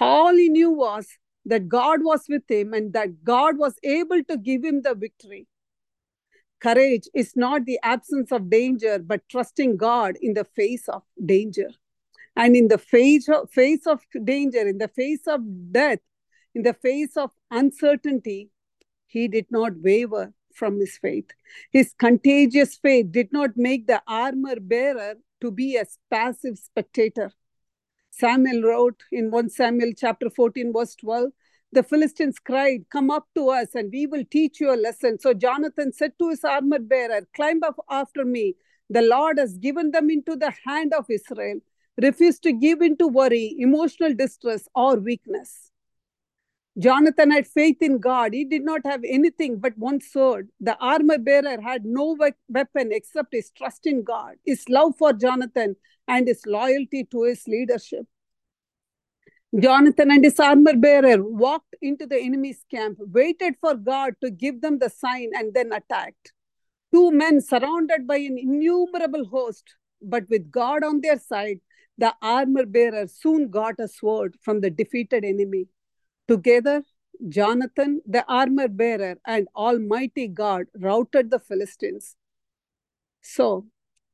All 0.00 0.34
he 0.34 0.48
knew 0.48 0.70
was 0.70 1.06
that 1.46 1.68
God 1.68 2.04
was 2.04 2.26
with 2.28 2.42
him 2.48 2.74
and 2.74 2.92
that 2.92 3.24
God 3.24 3.56
was 3.56 3.76
able 3.82 4.22
to 4.24 4.36
give 4.36 4.64
him 4.64 4.82
the 4.82 4.94
victory. 4.94 5.46
Courage 6.60 7.08
is 7.14 7.36
not 7.36 7.64
the 7.64 7.78
absence 7.82 8.32
of 8.32 8.50
danger, 8.50 8.98
but 8.98 9.28
trusting 9.28 9.76
God 9.76 10.16
in 10.20 10.34
the 10.34 10.44
face 10.44 10.88
of 10.88 11.02
danger. 11.24 11.68
And 12.36 12.56
in 12.56 12.68
the 12.68 12.78
face 12.78 13.28
of, 13.28 13.50
face 13.50 13.86
of 13.86 14.00
danger, 14.24 14.66
in 14.66 14.78
the 14.78 14.88
face 14.88 15.26
of 15.26 15.40
death, 15.72 16.00
in 16.54 16.62
the 16.62 16.74
face 16.74 17.16
of 17.16 17.30
uncertainty, 17.50 18.50
he 19.06 19.28
did 19.28 19.46
not 19.50 19.72
waver 19.80 20.32
from 20.52 20.80
his 20.80 20.98
faith. 20.98 21.30
His 21.70 21.94
contagious 21.98 22.76
faith 22.76 23.12
did 23.12 23.32
not 23.32 23.50
make 23.56 23.86
the 23.86 24.02
armor 24.06 24.56
bearer 24.60 25.14
to 25.40 25.50
be 25.50 25.76
a 25.76 25.84
passive 26.10 26.58
spectator. 26.58 27.30
Samuel 28.10 28.62
wrote 28.62 29.02
in 29.12 29.30
1 29.30 29.50
Samuel 29.50 29.92
chapter 29.96 30.30
14, 30.30 30.72
verse 30.72 30.96
12, 30.96 31.30
the 31.70 31.82
Philistines 31.82 32.38
cried, 32.38 32.86
Come 32.90 33.10
up 33.10 33.28
to 33.34 33.50
us, 33.50 33.74
and 33.74 33.90
we 33.92 34.06
will 34.06 34.24
teach 34.30 34.58
you 34.58 34.72
a 34.72 34.76
lesson. 34.76 35.18
So 35.18 35.34
Jonathan 35.34 35.92
said 35.92 36.12
to 36.18 36.30
his 36.30 36.42
armor 36.42 36.78
bearer, 36.78 37.28
Climb 37.34 37.62
up 37.62 37.76
after 37.90 38.24
me. 38.24 38.56
The 38.88 39.02
Lord 39.02 39.38
has 39.38 39.58
given 39.58 39.90
them 39.90 40.08
into 40.08 40.34
the 40.34 40.52
hand 40.64 40.94
of 40.94 41.04
Israel. 41.10 41.60
Refuse 42.00 42.38
to 42.40 42.52
give 42.52 42.80
in 42.80 42.96
to 42.96 43.06
worry, 43.06 43.54
emotional 43.58 44.14
distress, 44.14 44.66
or 44.74 44.96
weakness. 44.96 45.67
Jonathan 46.78 47.32
had 47.32 47.46
faith 47.46 47.78
in 47.80 47.98
God. 47.98 48.32
He 48.32 48.44
did 48.44 48.64
not 48.64 48.82
have 48.84 49.02
anything 49.04 49.58
but 49.58 49.76
one 49.76 50.00
sword. 50.00 50.48
The 50.60 50.76
armor 50.78 51.18
bearer 51.18 51.60
had 51.60 51.84
no 51.84 52.16
weapon 52.48 52.92
except 52.92 53.32
his 53.32 53.50
trust 53.50 53.86
in 53.86 54.04
God, 54.04 54.36
his 54.44 54.68
love 54.68 54.94
for 54.96 55.12
Jonathan, 55.12 55.74
and 56.06 56.28
his 56.28 56.46
loyalty 56.46 57.04
to 57.10 57.24
his 57.24 57.46
leadership. 57.48 58.06
Jonathan 59.58 60.10
and 60.10 60.24
his 60.24 60.38
armor 60.38 60.76
bearer 60.76 61.22
walked 61.22 61.74
into 61.82 62.06
the 62.06 62.20
enemy's 62.20 62.64
camp, 62.70 62.98
waited 63.00 63.56
for 63.60 63.74
God 63.74 64.14
to 64.22 64.30
give 64.30 64.60
them 64.60 64.78
the 64.78 64.90
sign, 64.90 65.30
and 65.34 65.54
then 65.54 65.72
attacked. 65.72 66.32
Two 66.92 67.10
men 67.10 67.40
surrounded 67.40 68.06
by 68.06 68.16
an 68.16 68.38
innumerable 68.38 69.24
host, 69.24 69.74
but 70.00 70.28
with 70.28 70.50
God 70.50 70.84
on 70.84 71.00
their 71.00 71.18
side, 71.18 71.60
the 71.96 72.14
armor 72.22 72.66
bearer 72.66 73.08
soon 73.08 73.48
got 73.48 73.80
a 73.80 73.88
sword 73.88 74.36
from 74.42 74.60
the 74.60 74.70
defeated 74.70 75.24
enemy. 75.24 75.66
Together, 76.28 76.84
Jonathan, 77.28 78.00
the 78.06 78.24
armor 78.28 78.68
bearer, 78.68 79.16
and 79.26 79.48
Almighty 79.56 80.28
God 80.28 80.66
routed 80.78 81.30
the 81.30 81.40
Philistines. 81.40 82.14
So, 83.22 83.66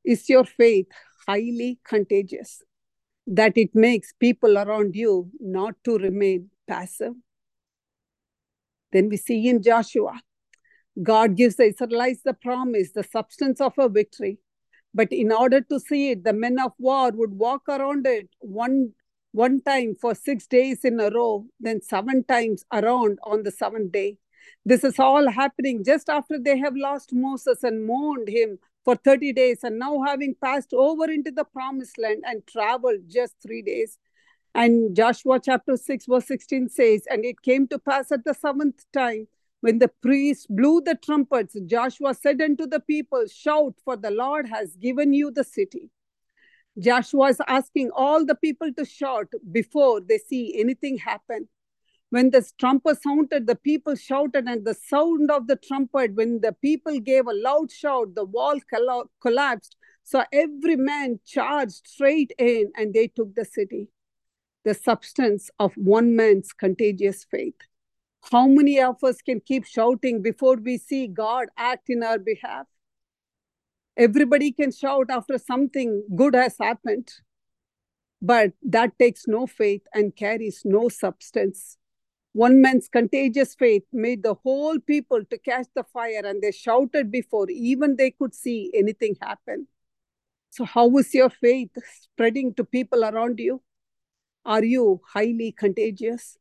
is 0.05 0.29
your 0.29 0.45
faith 0.45 0.87
highly 1.27 1.81
contagious? 1.85 2.63
that 3.27 3.57
it 3.57 3.75
makes 3.75 4.13
people 4.13 4.59
around 4.59 4.95
you 4.95 5.31
not 5.41 5.75
to 5.85 5.99
remain 5.99 6.51
passive. 6.69 7.15
Then 8.93 9.09
we 9.09 9.17
see 9.17 9.49
in 9.49 9.63
Joshua, 9.63 10.21
God 11.03 11.37
gives 11.37 11.57
the 11.57 11.65
Israelites 11.65 12.21
the 12.25 12.35
promise, 12.35 12.93
the 12.93 13.03
substance 13.03 13.61
of 13.61 13.73
a 13.79 13.89
victory. 13.89 14.39
But 14.93 15.13
in 15.13 15.33
order 15.33 15.61
to 15.61 15.81
see 15.81 16.11
it, 16.11 16.23
the 16.23 16.33
men 16.33 16.61
of 16.61 16.73
war 16.79 17.11
would 17.13 17.33
walk 17.33 17.63
around 17.69 18.07
it 18.07 18.29
one, 18.39 18.93
one 19.35 19.61
time 19.61 19.97
for 20.01 20.15
six 20.15 20.47
days 20.47 20.85
in 20.85 21.01
a 21.01 21.11
row, 21.11 21.45
then 21.59 21.83
seven 21.83 22.23
times 22.23 22.65
around 22.73 23.19
on 23.25 23.43
the 23.43 23.51
seventh 23.51 23.91
day. 23.91 24.17
This 24.65 24.85
is 24.85 25.01
all 25.01 25.29
happening 25.29 25.83
just 25.83 26.09
after 26.09 26.39
they 26.39 26.57
have 26.59 26.77
lost 26.77 27.13
Moses 27.13 27.65
and 27.65 27.85
mourned 27.85 28.29
him 28.29 28.61
for 28.85 28.95
30 28.95 29.33
days 29.33 29.65
and 29.65 29.77
now 29.77 30.03
having 30.07 30.37
passed 30.41 30.73
over 30.73 31.11
into 31.11 31.33
the 31.33 31.43
promised 31.45 31.99
land 31.99 32.23
and 32.25 32.47
traveled 32.47 33.01
just 33.09 33.35
three 33.43 33.63
days. 33.63 33.99
And 34.55 34.95
Joshua 34.95 35.41
chapter 35.43 35.77
6, 35.77 36.07
verse 36.07 36.29
16 36.29 36.69
says, 36.69 37.03
And 37.11 37.25
it 37.25 37.43
came 37.43 37.67
to 37.69 37.79
pass 37.81 38.13
at 38.13 38.25
the 38.25 38.35
seventh 38.35 38.85
time 38.93 39.27
when 39.63 39.81
the 39.81 39.89
priest 40.01 40.47
blew 40.49 40.81
the 40.81 40.95
trumpets, 40.95 41.57
Joshua 41.67 42.15
said 42.15 42.41
unto 42.41 42.67
the 42.67 42.79
people, 42.79 43.25
Shout, 43.27 43.75
for 43.85 43.97
the 43.97 44.13
Lord 44.13 44.47
has 44.47 44.77
given 44.77 45.13
you 45.13 45.33
the 45.33 45.43
city. 45.43 45.91
Joshua 46.79 47.29
is 47.29 47.41
asking 47.47 47.91
all 47.95 48.25
the 48.25 48.35
people 48.35 48.73
to 48.73 48.85
shout 48.85 49.29
before 49.53 50.01
they 50.01 50.19
see 50.19 50.59
anything 50.61 50.99
happen. 50.99 51.49
When 52.11 52.31
the 52.31 52.49
trumpet 52.59 53.03
sounded, 53.03 53.47
the 53.47 53.57
people 53.57 53.97
shouted, 53.97 54.47
and 54.47 54.65
the 54.65 54.75
sound 54.75 55.31
of 55.31 55.47
the 55.47 55.57
trumpet, 55.57 56.15
when 56.15 56.41
the 56.41 56.53
people 56.53 57.01
gave 57.01 57.27
a 57.27 57.33
loud 57.33 57.71
shout, 57.73 58.15
the 58.15 58.25
wall 58.25 58.59
collapsed. 59.21 59.77
So 60.05 60.25
every 60.33 60.77
man 60.77 61.21
charged 61.27 61.87
straight 61.87 62.33
in, 62.39 62.71
and 62.77 62.95
they 62.95 63.09
took 63.09 63.35
the 63.35 63.45
city. 63.45 63.89
The 64.65 64.75
substance 64.75 65.51
of 65.59 65.75
one 65.75 66.15
man's 66.15 66.53
contagious 66.53 67.25
faith. 67.25 67.61
How 68.31 68.47
many 68.47 68.81
of 68.81 69.03
us 69.03 69.21
can 69.21 69.41
keep 69.41 69.65
shouting 69.65 70.23
before 70.23 70.57
we 70.57 70.79
see 70.79 71.07
God 71.09 71.49
act 71.57 71.91
in 71.91 72.03
our 72.03 72.19
behalf? 72.19 72.67
Everybody 73.97 74.51
can 74.51 74.73
shout 74.73 75.07
after 75.11 75.39
something 75.39 76.05
good 76.17 76.35
has 76.35 76.57
happened, 76.61 77.13
but 78.21 78.53
that 78.63 78.99
takes 78.99 79.29
no 79.29 79.47
faith 79.47 79.83
and 79.95 80.17
carries 80.17 80.63
no 80.65 80.89
substance. 80.89 81.79
One 82.33 82.61
man's 82.61 82.89
contagious 82.89 83.55
faith 83.55 83.85
made 83.93 84.25
the 84.25 84.35
whole 84.35 84.81
people 84.81 85.25
to 85.25 85.39
catch 85.39 85.69
the 85.77 85.85
fire, 85.85 86.23
and 86.25 86.43
they 86.43 86.51
shouted 86.51 87.13
before 87.13 87.49
even 87.49 87.95
they 87.95 88.11
could 88.11 88.35
see 88.35 88.73
anything 88.75 89.15
happen. 89.23 89.69
So, 90.51 90.65
how 90.65 90.97
is 90.99 91.15
your 91.15 91.31
faith 91.31 91.71
spreading 92.03 92.55
to 92.55 92.65
people 92.65 93.05
around 93.05 93.39
you? 93.39 93.63
Are 94.45 94.65
you 94.65 95.01
highly 95.13 95.53
contagious? 95.53 96.37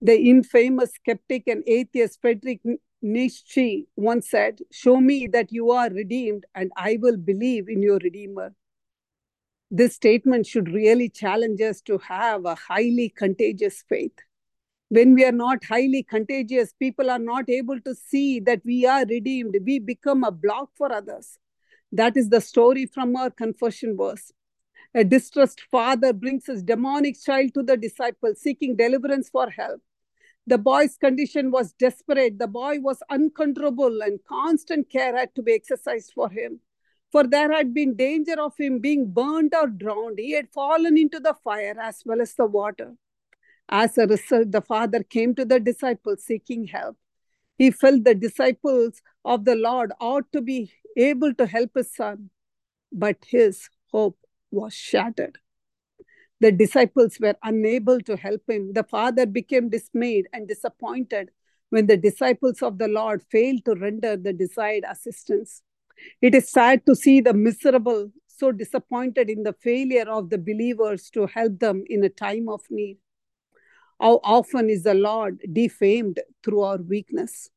The 0.00 0.20
infamous 0.20 0.92
skeptic 0.94 1.44
and 1.46 1.62
atheist 1.68 2.20
Friedrich 2.20 2.60
Nietzsche 3.02 3.88
once 3.96 4.30
said, 4.30 4.60
Show 4.70 5.00
me 5.00 5.26
that 5.28 5.52
you 5.52 5.70
are 5.70 5.90
redeemed, 5.90 6.46
and 6.54 6.70
I 6.76 6.98
will 7.00 7.16
believe 7.16 7.68
in 7.68 7.82
your 7.82 7.98
Redeemer. 7.98 8.54
This 9.70 9.94
statement 9.94 10.46
should 10.46 10.68
really 10.68 11.08
challenge 11.08 11.60
us 11.60 11.80
to 11.82 11.98
have 11.98 12.44
a 12.44 12.54
highly 12.54 13.08
contagious 13.08 13.82
faith 13.88 14.18
when 14.92 15.14
we 15.14 15.24
are 15.24 15.32
not 15.32 15.64
highly 15.64 16.02
contagious, 16.02 16.74
people 16.78 17.08
are 17.08 17.18
not 17.18 17.48
able 17.48 17.80
to 17.80 17.94
see 17.94 18.40
that 18.40 18.60
we 18.62 18.84
are 18.84 19.06
redeemed. 19.06 19.56
We 19.64 19.78
become 19.78 20.22
a 20.22 20.30
block 20.30 20.68
for 20.76 20.92
others. 20.92 21.38
That 21.92 22.14
is 22.14 22.28
the 22.28 22.42
story 22.42 22.84
from 22.84 23.16
our 23.16 23.30
confession 23.30 23.96
verse. 23.96 24.32
A 24.94 25.02
distressed 25.02 25.62
father 25.70 26.12
brings 26.12 26.44
his 26.44 26.62
demonic 26.62 27.18
child 27.18 27.54
to 27.54 27.62
the 27.62 27.78
disciple, 27.78 28.34
seeking 28.36 28.76
deliverance 28.76 29.30
for 29.30 29.48
help. 29.48 29.80
The 30.46 30.58
boy's 30.58 30.96
condition 30.96 31.50
was 31.50 31.72
desperate. 31.72 32.38
The 32.38 32.48
boy 32.48 32.80
was 32.80 33.02
uncontrollable, 33.10 34.02
and 34.02 34.18
constant 34.24 34.90
care 34.90 35.16
had 35.16 35.34
to 35.36 35.42
be 35.42 35.52
exercised 35.52 36.12
for 36.14 36.28
him. 36.28 36.60
For 37.12 37.24
there 37.24 37.52
had 37.52 37.74
been 37.74 37.94
danger 37.94 38.40
of 38.40 38.56
him 38.56 38.78
being 38.78 39.12
burned 39.12 39.54
or 39.54 39.68
drowned. 39.68 40.18
He 40.18 40.32
had 40.32 40.50
fallen 40.50 40.96
into 40.96 41.20
the 41.20 41.34
fire 41.44 41.76
as 41.80 42.02
well 42.04 42.20
as 42.20 42.34
the 42.34 42.46
water. 42.46 42.96
As 43.68 43.96
a 43.98 44.06
result, 44.06 44.50
the 44.50 44.62
Father 44.62 45.02
came 45.02 45.34
to 45.34 45.44
the 45.44 45.60
disciples 45.60 46.24
seeking 46.24 46.66
help. 46.66 46.96
He 47.58 47.70
felt 47.70 48.04
the 48.04 48.14
disciples 48.14 49.00
of 49.24 49.44
the 49.44 49.54
Lord 49.54 49.92
ought 50.00 50.32
to 50.32 50.40
be 50.40 50.72
able 50.96 51.34
to 51.34 51.46
help 51.46 51.70
his 51.74 51.94
son, 51.94 52.30
but 52.90 53.24
his 53.26 53.68
hope 53.92 54.18
was 54.50 54.74
shattered. 54.74 55.38
The 56.42 56.50
disciples 56.50 57.20
were 57.20 57.36
unable 57.44 58.00
to 58.00 58.16
help 58.16 58.42
him. 58.48 58.72
The 58.72 58.82
Father 58.82 59.26
became 59.26 59.68
dismayed 59.68 60.26
and 60.32 60.48
disappointed 60.48 61.30
when 61.70 61.86
the 61.86 61.96
disciples 61.96 62.62
of 62.62 62.78
the 62.78 62.88
Lord 62.88 63.22
failed 63.30 63.64
to 63.64 63.76
render 63.76 64.16
the 64.16 64.32
desired 64.32 64.82
assistance. 64.90 65.62
It 66.20 66.34
is 66.34 66.50
sad 66.50 66.84
to 66.86 66.96
see 66.96 67.20
the 67.20 67.32
miserable 67.32 68.10
so 68.26 68.50
disappointed 68.50 69.30
in 69.30 69.44
the 69.44 69.52
failure 69.52 70.10
of 70.10 70.30
the 70.30 70.38
believers 70.38 71.10
to 71.10 71.26
help 71.26 71.60
them 71.60 71.84
in 71.88 72.02
a 72.02 72.08
time 72.08 72.48
of 72.48 72.62
need. 72.70 72.98
How 74.00 74.18
often 74.24 74.68
is 74.68 74.82
the 74.82 74.94
Lord 74.94 75.38
defamed 75.52 76.18
through 76.42 76.62
our 76.62 76.78
weakness? 76.78 77.50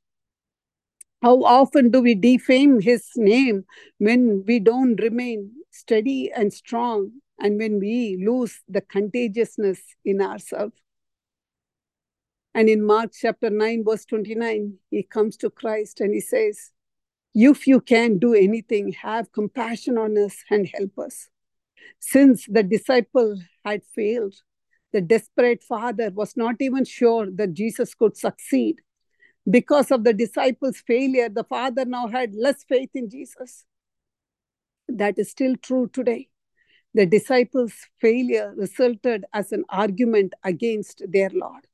How 1.24 1.44
often 1.44 1.90
do 1.90 2.02
we 2.02 2.14
defame 2.14 2.82
his 2.82 3.10
name 3.16 3.66
when 3.98 4.44
we 4.46 4.60
don't 4.60 5.02
remain 5.02 5.54
steady 5.72 6.32
and 6.32 6.54
strong 6.54 7.14
and 7.40 7.58
when 7.58 7.80
we 7.80 8.24
lose 8.26 8.62
the 8.68 8.82
contagiousness 8.82 9.82
in 10.04 10.22
ourselves? 10.22 10.82
And 12.54 12.70
in 12.70 12.86
Mark 12.86 13.12
chapter 13.14 13.50
9, 13.50 13.84
verse 13.84 14.06
29, 14.06 14.76
he 14.90 15.04
comes 15.04 15.36
to 15.38 15.50
Christ 15.50 16.00
and 16.00 16.14
he 16.14 16.22
says, 16.22 16.72
If 17.34 17.68
you 17.68 17.82
can 17.82 18.18
do 18.18 18.34
anything, 18.34 18.94
have 18.94 19.34
compassion 19.34 19.98
on 19.98 20.18
us 20.18 20.38
and 20.50 20.70
help 20.74 20.98
us. 20.98 21.28
Since 22.00 22.46
the 22.48 22.64
disciple 22.64 23.38
had 23.66 23.84
failed, 23.84 24.36
the 24.94 25.02
desperate 25.02 25.64
father 25.64 26.10
was 26.12 26.38
not 26.38 26.56
even 26.62 26.86
sure 26.86 27.30
that 27.30 27.54
Jesus 27.54 27.94
could 27.94 28.16
succeed. 28.16 28.80
Because 29.50 29.92
of 29.92 30.06
the 30.06 30.14
disciples' 30.14 30.82
failure, 30.88 31.28
the 31.28 31.44
father 31.44 31.84
now 31.84 32.08
had 32.08 32.34
less 32.34 32.64
faith 32.64 32.92
in 32.94 33.10
Jesus. 33.10 33.66
That 34.88 35.20
is 35.20 35.30
still 35.30 35.58
true 35.58 35.90
today. 35.92 36.30
The 36.96 37.06
disciples' 37.06 37.74
failure 38.00 38.54
resulted 38.56 39.26
as 39.34 39.52
an 39.52 39.66
argument 39.68 40.34
against 40.46 41.02
their 41.06 41.30
Lord. 41.30 41.68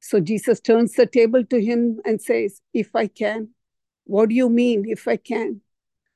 So 0.00 0.20
Jesus 0.20 0.60
turns 0.60 0.92
the 0.92 1.06
table 1.06 1.42
to 1.46 1.58
him 1.58 1.98
and 2.04 2.20
says, 2.20 2.60
If 2.74 2.94
I 2.94 3.06
can, 3.06 3.48
what 4.04 4.28
do 4.28 4.34
you 4.34 4.50
mean, 4.50 4.84
if 4.86 5.08
I 5.08 5.16
can? 5.16 5.62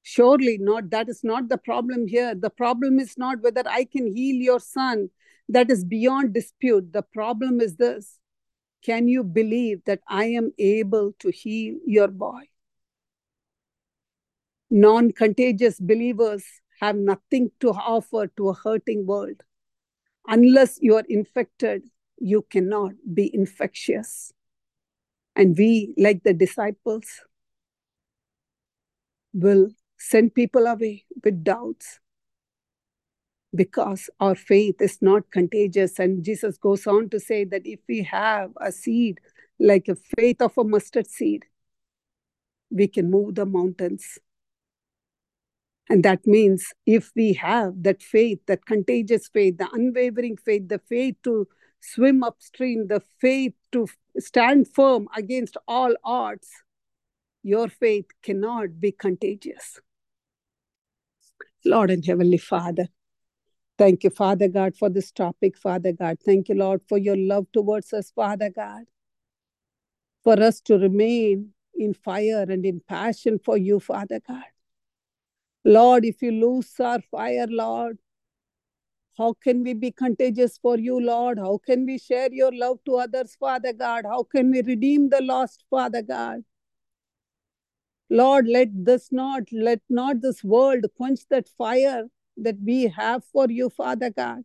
Surely 0.02 0.58
not. 0.58 0.90
That 0.90 1.08
is 1.08 1.24
not 1.24 1.48
the 1.48 1.56
problem 1.56 2.06
here. 2.06 2.34
The 2.34 2.50
problem 2.50 2.98
is 2.98 3.16
not 3.16 3.40
whether 3.40 3.62
I 3.66 3.84
can 3.84 4.14
heal 4.14 4.36
your 4.36 4.60
son. 4.60 5.08
That 5.48 5.70
is 5.70 5.86
beyond 5.86 6.34
dispute. 6.34 6.92
The 6.92 7.02
problem 7.02 7.62
is 7.62 7.76
this 7.76 8.18
Can 8.84 9.08
you 9.08 9.24
believe 9.24 9.86
that 9.86 10.00
I 10.06 10.26
am 10.26 10.52
able 10.58 11.14
to 11.20 11.30
heal 11.30 11.76
your 11.86 12.08
boy? 12.08 12.42
Non 14.68 15.12
contagious 15.12 15.80
believers 15.80 16.44
have 16.82 16.96
nothing 16.96 17.50
to 17.60 17.70
offer 17.70 18.26
to 18.36 18.48
a 18.48 18.54
hurting 18.54 19.06
world. 19.06 19.42
Unless 20.26 20.80
you 20.82 20.96
are 20.96 21.04
infected, 21.08 21.84
you 22.18 22.42
cannot 22.50 22.92
be 23.14 23.32
infectious. 23.32 24.32
And 25.36 25.56
we, 25.56 25.94
like 25.96 26.24
the 26.24 26.34
disciples, 26.34 27.06
will 29.32 29.70
send 29.96 30.34
people 30.34 30.66
away 30.66 31.04
with 31.24 31.44
doubts 31.44 32.00
because 33.54 34.10
our 34.18 34.34
faith 34.34 34.80
is 34.80 35.00
not 35.00 35.30
contagious. 35.30 36.00
And 36.00 36.24
Jesus 36.24 36.58
goes 36.58 36.86
on 36.86 37.10
to 37.10 37.20
say 37.20 37.44
that 37.44 37.62
if 37.64 37.78
we 37.88 38.02
have 38.02 38.50
a 38.60 38.72
seed 38.72 39.20
like 39.60 39.86
a 39.86 39.94
faith 40.16 40.42
of 40.42 40.58
a 40.58 40.64
mustard 40.64 41.08
seed, 41.08 41.44
we 42.70 42.88
can 42.88 43.10
move 43.10 43.36
the 43.36 43.46
mountains. 43.46 44.18
And 45.88 46.04
that 46.04 46.26
means 46.26 46.72
if 46.86 47.10
we 47.16 47.32
have 47.34 47.82
that 47.82 48.02
faith, 48.02 48.40
that 48.46 48.66
contagious 48.66 49.28
faith, 49.28 49.58
the 49.58 49.68
unwavering 49.72 50.36
faith, 50.36 50.68
the 50.68 50.78
faith 50.78 51.16
to 51.25 51.49
swim 51.80 52.23
upstream, 52.23 52.86
the 52.86 53.02
faith 53.21 53.54
to 53.73 53.88
stand 54.18 54.68
firm 54.73 55.08
against 55.16 55.56
all 55.66 55.95
odds, 56.04 56.49
your 57.42 57.68
faith 57.68 58.06
cannot 58.23 58.80
be 58.80 58.92
contagious. 58.92 59.80
Lord 61.64 61.90
and 61.90 62.04
Heavenly 62.04 62.38
Father, 62.38 62.88
thank 63.78 64.04
you, 64.04 64.10
Father 64.10 64.49
God, 64.49 64.76
for 64.76 64.88
this 64.88 65.10
topic, 65.10 65.56
Father 65.56 65.92
God. 65.92 66.18
Thank 66.25 66.49
you, 66.49 66.54
Lord, 66.54 66.80
for 66.88 66.99
your 66.99 67.16
love 67.16 67.47
towards 67.52 67.92
us, 67.92 68.12
Father 68.12 68.50
God. 68.50 68.84
For 70.23 70.40
us 70.40 70.60
to 70.62 70.78
remain 70.78 71.52
in 71.75 71.95
fire 71.95 72.47
and 72.49 72.64
in 72.64 72.80
passion 72.86 73.40
for 73.45 73.56
you, 73.56 73.80
Father 73.80 74.21
God. 74.26 74.45
Lord, 75.64 76.04
if 76.04 76.22
you 76.22 76.32
lose 76.32 76.72
our 76.80 77.00
fire, 77.00 77.46
Lord, 77.48 77.98
how 79.16 79.34
can 79.34 79.62
we 79.62 79.75
be 79.75 79.92
contagious 79.92 80.58
for 80.58 80.78
you, 80.78 80.98
Lord? 80.98 81.38
How 81.38 81.58
can 81.58 81.86
we 81.86 81.98
share 81.98 82.28
your 82.32 82.50
love 82.52 82.78
to 82.86 82.96
others, 82.96 83.36
Father 83.38 83.72
God? 83.72 84.04
How 84.06 84.22
can 84.25 84.50
we 84.50 84.62
redeem 84.62 85.10
the 85.10 85.22
lost, 85.22 85.64
Father 85.70 86.02
God? 86.02 86.44
Lord, 88.10 88.46
let 88.48 88.68
this 88.72 89.12
not, 89.12 89.44
let 89.52 89.80
not 89.88 90.20
this 90.20 90.42
world 90.42 90.84
quench 90.96 91.20
that 91.30 91.48
fire 91.48 92.06
that 92.38 92.56
we 92.64 92.88
have 92.88 93.25
for 93.25 93.48
you, 93.48 93.70
Father 93.70 94.10
God. 94.10 94.44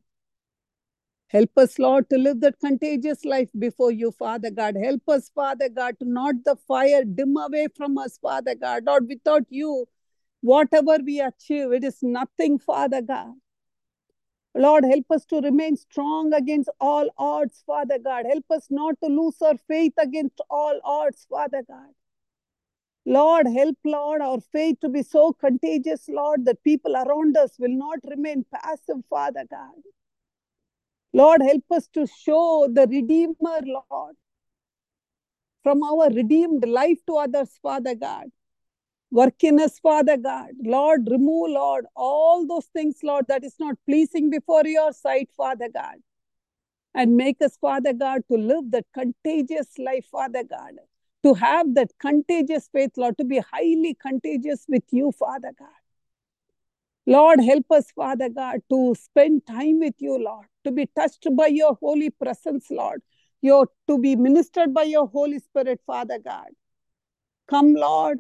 Help 1.30 1.58
us, 1.58 1.78
Lord, 1.78 2.10
to 2.10 2.18
live 2.18 2.40
that 2.42 2.60
contagious 2.60 3.26
life 3.26 3.50
before 3.58 3.92
you, 3.92 4.12
Father 4.12 4.50
God. 4.50 4.78
Help 4.82 5.10
us, 5.10 5.30
Father 5.30 5.68
God, 5.68 6.00
to 6.00 6.06
not 6.06 6.36
the 6.46 6.56
fire 6.68 7.04
dim 7.04 7.36
away 7.36 7.68
from 7.76 7.98
us, 7.98 8.18
Father 8.18 8.56
God. 8.56 8.84
Lord, 8.86 9.08
without 9.10 9.44
you, 9.50 9.88
whatever 10.42 10.98
we 11.04 11.20
achieve, 11.20 11.72
it 11.72 11.84
is 11.84 12.00
nothing, 12.02 12.60
Father 12.60 13.02
God. 13.02 13.34
Lord, 14.56 14.86
help 14.86 15.06
us 15.12 15.24
to 15.26 15.40
remain 15.40 15.76
strong 15.78 16.34
against 16.34 16.70
all 16.80 17.10
odds, 17.18 17.64
Father 17.66 18.00
God. 18.00 18.26
Help 18.28 18.46
us 18.50 18.68
not 18.72 18.96
to 19.04 19.10
lose 19.10 19.40
our 19.42 19.58
faith 19.68 19.94
against 20.00 20.42
all 20.50 20.80
odds, 20.84 21.28
Father 21.30 21.62
God. 21.68 21.94
Lord, 23.06 23.48
help, 23.48 23.78
Lord, 23.86 24.22
our 24.22 24.42
faith 24.42 24.80
to 24.82 24.90
be 24.90 25.04
so 25.04 25.32
contagious, 25.32 26.10
Lord, 26.10 26.46
that 26.46 26.64
people 26.64 26.96
around 26.96 27.38
us 27.38 27.58
will 27.60 27.76
not 27.78 28.00
remain 28.04 28.46
passive, 28.54 28.98
Father 29.10 29.46
God. 29.50 29.82
Lord, 31.14 31.42
help 31.42 31.64
us 31.72 31.88
to 31.94 32.06
show 32.06 32.68
the 32.72 32.86
Redeemer, 32.88 33.62
Lord, 33.64 34.16
from 35.64 35.84
our 35.84 36.10
redeemed 36.10 36.68
life 36.68 37.00
to 37.08 37.16
others, 37.16 37.58
Father 37.62 37.96
God. 37.96 38.26
Work 39.12 39.44
in 39.44 39.60
us, 39.60 39.80
Father 39.80 40.18
God. 40.18 40.52
Lord, 40.64 41.08
remove, 41.10 41.52
Lord, 41.52 41.86
all 41.96 42.46
those 42.46 42.66
things, 42.66 42.98
Lord, 43.04 43.26
that 43.30 43.44
is 43.44 43.56
not 43.60 43.76
pleasing 43.86 44.30
before 44.30 44.64
your 44.66 44.92
sight, 44.92 45.30
Father 45.36 45.70
God. 45.74 45.96
And 46.94 47.16
make 47.16 47.42
us, 47.42 47.58
Father 47.58 47.94
God, 47.94 48.24
to 48.30 48.38
live 48.38 48.72
that 48.72 48.86
contagious 48.94 49.78
life, 49.78 50.06
Father 50.12 50.44
God. 50.44 50.74
To 51.24 51.34
have 51.36 51.74
that 51.76 51.92
contagious 52.00 52.70
faith, 52.72 52.92
Lord, 52.98 53.18
to 53.18 53.24
be 53.24 53.40
highly 53.40 53.96
contagious 54.00 54.66
with 54.68 54.84
you, 54.92 55.12
Father 55.12 55.52
God. 55.58 55.70
Lord, 57.06 57.40
help 57.40 57.72
us, 57.72 57.90
Father 57.96 58.28
God, 58.28 58.60
to 58.70 58.94
spend 58.96 59.46
time 59.48 59.80
with 59.80 59.96
you, 60.00 60.22
Lord, 60.22 60.48
to 60.66 60.72
be 60.72 60.88
touched 60.88 61.26
by 61.38 61.48
your 61.48 61.78
holy 61.80 62.10
presence, 62.10 62.66
Lord, 62.70 63.02
your, 63.42 63.70
to 63.88 63.98
be 63.98 64.18
ministered 64.18 64.74
by 64.74 64.84
your 64.84 65.08
Holy 65.08 65.40
Spirit, 65.40 65.80
Father 65.88 66.20
God. 66.20 66.50
Come, 67.50 67.76
Lord, 67.76 68.20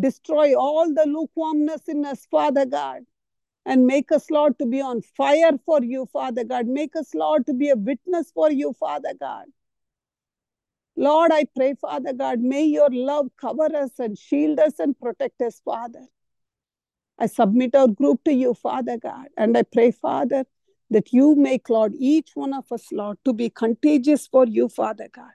destroy 0.00 0.54
all 0.54 0.92
the 0.92 1.06
lukewarmness 1.06 1.82
in 1.88 2.04
us, 2.04 2.26
Father 2.30 2.66
God, 2.66 3.02
and 3.66 3.86
make 3.86 4.12
us, 4.12 4.30
Lord, 4.30 4.58
to 4.58 4.66
be 4.66 4.80
on 4.80 5.02
fire 5.02 5.52
for 5.66 5.82
you, 5.82 6.06
Father 6.12 6.44
God. 6.44 6.66
Make 6.66 6.96
us, 6.96 7.14
Lord, 7.14 7.46
to 7.46 7.54
be 7.54 7.70
a 7.70 7.76
witness 7.76 8.30
for 8.32 8.50
you, 8.50 8.72
Father 8.72 9.14
God. 9.18 9.46
Lord, 10.96 11.30
I 11.32 11.44
pray, 11.54 11.74
Father 11.74 12.12
God, 12.12 12.40
may 12.40 12.64
your 12.64 12.88
love 12.90 13.28
cover 13.40 13.68
us 13.76 13.92
and 13.98 14.18
shield 14.18 14.58
us 14.58 14.78
and 14.78 14.98
protect 14.98 15.40
us, 15.42 15.60
Father. 15.64 16.04
I 17.18 17.26
submit 17.26 17.74
our 17.74 17.88
group 17.88 18.24
to 18.24 18.32
you, 18.32 18.54
Father 18.54 18.96
God, 18.96 19.26
and 19.36 19.56
I 19.56 19.62
pray, 19.62 19.90
Father, 19.90 20.44
that 20.90 21.12
you 21.12 21.34
make, 21.34 21.68
Lord, 21.68 21.94
each 21.98 22.30
one 22.34 22.54
of 22.54 22.70
us, 22.72 22.86
Lord, 22.90 23.18
to 23.24 23.32
be 23.32 23.50
contagious 23.50 24.26
for 24.26 24.46
you, 24.46 24.68
Father 24.68 25.08
God, 25.12 25.32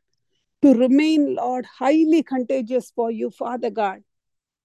to 0.62 0.74
remain, 0.74 1.36
Lord, 1.36 1.66
highly 1.66 2.24
contagious 2.24 2.92
for 2.96 3.12
you, 3.12 3.30
Father 3.30 3.70
God, 3.70 4.04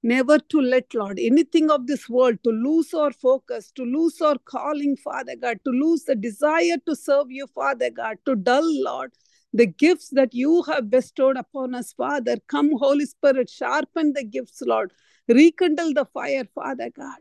never 0.02 0.38
to 0.38 0.60
let, 0.60 0.94
Lord, 0.94 1.18
anything 1.20 1.70
of 1.70 1.86
this 1.86 2.08
world 2.08 2.38
to 2.44 2.50
lose 2.50 2.94
our 2.94 3.12
focus, 3.12 3.70
to 3.72 3.84
lose 3.84 4.20
our 4.20 4.36
calling, 4.44 4.96
Father 4.96 5.36
God, 5.36 5.58
to 5.64 5.70
lose 5.70 6.04
the 6.04 6.14
desire 6.14 6.76
to 6.86 6.94
serve 6.94 7.30
you, 7.30 7.46
Father 7.48 7.90
God, 7.90 8.18
to 8.26 8.36
dull, 8.36 8.64
Lord, 8.82 9.12
the 9.52 9.66
gifts 9.66 10.10
that 10.10 10.34
you 10.34 10.62
have 10.64 10.90
bestowed 10.90 11.36
upon 11.36 11.74
us, 11.74 11.92
Father. 11.92 12.36
Come, 12.48 12.70
Holy 12.78 13.06
Spirit, 13.06 13.50
sharpen 13.50 14.12
the 14.12 14.24
gifts, 14.24 14.62
Lord. 14.62 14.92
Rekindle 15.28 15.94
the 15.94 16.04
fire, 16.06 16.44
Father 16.54 16.90
God. 16.90 17.18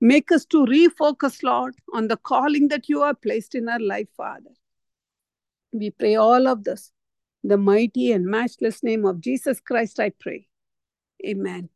Make 0.00 0.30
us 0.30 0.44
to 0.46 0.64
refocus, 0.64 1.42
Lord, 1.42 1.74
on 1.92 2.08
the 2.08 2.16
calling 2.16 2.68
that 2.68 2.88
you 2.88 3.02
have 3.02 3.20
placed 3.20 3.54
in 3.54 3.68
our 3.68 3.80
life, 3.80 4.08
Father. 4.16 4.50
We 5.72 5.90
pray 5.90 6.14
all 6.14 6.46
of 6.46 6.64
this. 6.64 6.92
The 7.44 7.56
mighty 7.56 8.12
and 8.12 8.26
matchless 8.26 8.82
name 8.82 9.04
of 9.04 9.20
Jesus 9.20 9.60
Christ, 9.60 10.00
I 10.00 10.10
pray. 10.10 10.47
Amen. 11.24 11.68